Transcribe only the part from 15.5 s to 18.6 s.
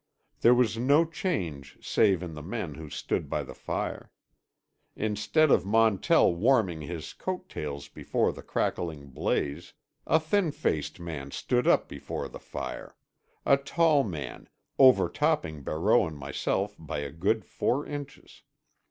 Barreau and myself by a good four inches.